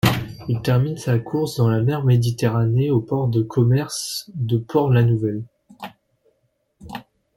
Il 0.49 0.59
termine 0.63 0.97
sa 0.97 1.19
course 1.19 1.57
dans 1.57 1.69
la 1.69 1.83
mer 1.83 2.03
Méditerranée 2.03 2.89
au 2.89 3.01
port 3.01 3.27
de 3.27 3.43
commerce 3.43 4.31
de 4.33 4.57
Port-la-Nouvelle. 4.57 5.43